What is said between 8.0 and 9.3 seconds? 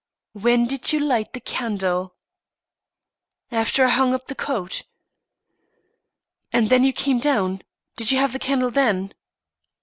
you have the candle then?"